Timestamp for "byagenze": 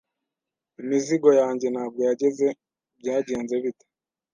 2.99-3.53